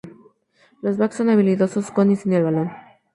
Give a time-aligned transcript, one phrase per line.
[0.81, 2.71] Los backs son habilidosos con y sin el balón.